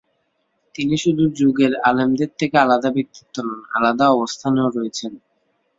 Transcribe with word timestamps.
তিনি 0.75 0.95
শুধু 0.97 1.23
যুগের 1.37 1.73
আলেমদের 1.81 2.29
থেকে 2.39 2.55
আলাদা 2.57 2.89
ব্যক্তিত্ব 2.91 3.35
নন, 3.39 3.59
আলাদা 3.77 4.05
অবস্থানেও 4.09 4.67
রয়েছেন। 4.69 5.11